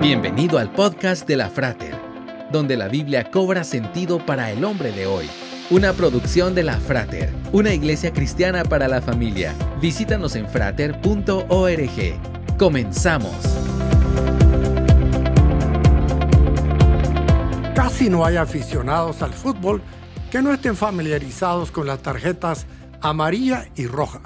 [0.00, 1.94] Bienvenido al podcast de la Frater,
[2.50, 5.28] donde la Biblia cobra sentido para el hombre de hoy.
[5.68, 9.54] Una producción de la Frater, una iglesia cristiana para la familia.
[9.78, 11.36] Visítanos en frater.org.
[12.58, 13.36] Comenzamos.
[17.74, 19.82] Casi no hay aficionados al fútbol
[20.30, 22.66] que no estén familiarizados con las tarjetas
[23.02, 24.22] amarilla y roja.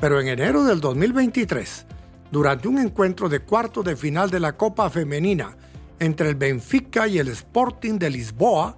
[0.00, 1.86] Pero en enero del 2023,
[2.32, 5.54] durante un encuentro de cuarto de final de la Copa Femenina
[6.00, 8.74] entre el Benfica y el Sporting de Lisboa,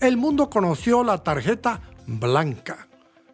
[0.00, 2.88] el mundo conoció la tarjeta blanca.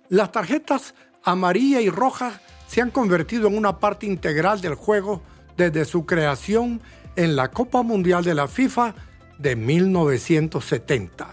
[0.08, 5.22] Las tarjetas amarilla y roja se han convertido en una parte integral del juego
[5.56, 6.80] desde su creación
[7.14, 8.94] en la Copa Mundial de la FIFA
[9.38, 11.28] de 1970.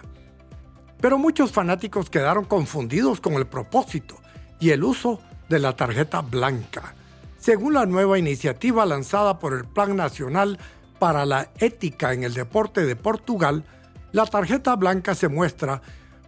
[1.02, 4.18] Pero muchos fanáticos quedaron confundidos con el propósito
[4.60, 5.20] y el uso
[5.50, 6.94] de la tarjeta blanca
[7.40, 10.58] según la nueva iniciativa lanzada por el Plan Nacional
[11.00, 13.64] para la Ética en el Deporte de Portugal,
[14.12, 15.82] la tarjeta blanca se muestra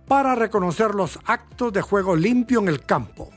[0.08, 3.32] para reconocer los actos de juego limpio en el campo.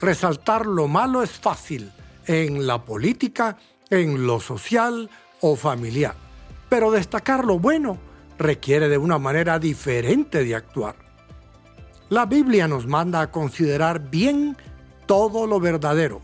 [0.00, 1.92] Resaltar lo malo es fácil
[2.26, 3.56] en la política,
[3.90, 5.08] en lo social
[5.40, 6.14] o familiar,
[6.68, 7.98] pero destacar lo bueno
[8.38, 10.96] requiere de una manera diferente de actuar.
[12.10, 14.56] La Biblia nos manda a considerar bien
[15.06, 16.20] todo lo verdadero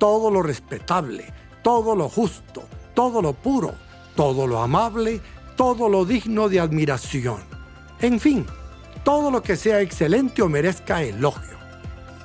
[0.00, 1.26] todo lo respetable,
[1.62, 3.74] todo lo justo, todo lo puro,
[4.16, 5.20] todo lo amable,
[5.56, 7.40] todo lo digno de admiración.
[8.00, 8.46] En fin,
[9.04, 11.60] todo lo que sea excelente o merezca elogio.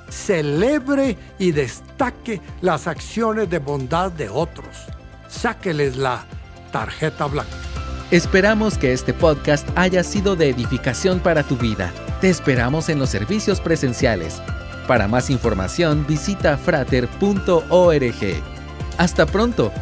[0.08, 4.86] Celebre y destaque las acciones de bondad de otros.
[5.28, 6.24] Sáqueles la
[6.72, 7.52] tarjeta blanca.
[8.10, 11.92] Esperamos que este podcast haya sido de edificación para tu vida.
[12.22, 14.40] Te esperamos en los servicios presenciales
[14.86, 18.42] para más información visita frater.org.
[18.98, 19.72] Hasta pronto